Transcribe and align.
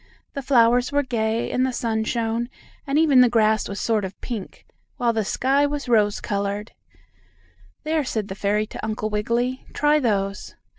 The 0.33 0.41
flowers 0.41 0.91
were 0.91 1.03
gay, 1.03 1.51
and 1.51 1.63
the 1.63 1.71
sun 1.71 2.05
shone, 2.05 2.49
and 2.87 2.97
even 2.97 3.21
the 3.21 3.29
green 3.29 3.43
grass 3.45 3.69
was 3.69 3.79
sort 3.79 4.03
of 4.03 4.19
pink, 4.19 4.65
while 4.97 5.13
the 5.13 5.23
sky 5.23 5.67
was 5.67 5.87
rose 5.87 6.19
colored. 6.19 6.71
"There," 7.83 8.03
said 8.03 8.27
the 8.27 8.33
fairy 8.33 8.65
to 8.65 8.83
Uncle 8.83 9.11
Wiggily. 9.11 9.63
"Try 9.73 9.99
those." 9.99 10.55